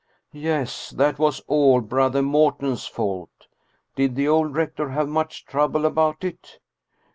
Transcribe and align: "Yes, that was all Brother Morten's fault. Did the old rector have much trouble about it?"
"Yes, 0.31 0.89
that 0.89 1.19
was 1.19 1.43
all 1.45 1.79
Brother 1.79 2.23
Morten's 2.23 2.87
fault. 2.87 3.45
Did 3.95 4.15
the 4.15 4.27
old 4.27 4.55
rector 4.55 4.89
have 4.89 5.07
much 5.07 5.45
trouble 5.45 5.85
about 5.85 6.23
it?" 6.23 6.57